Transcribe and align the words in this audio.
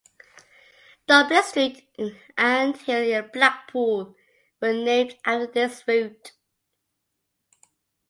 Dublin 1.05 1.43
Street 1.43 1.87
and 2.35 2.75
Hill 2.75 3.03
in 3.03 3.29
Blackpool 3.31 4.15
were 4.59 4.73
named 4.73 5.15
after 5.23 5.45
this 5.45 5.83
route. 5.87 6.31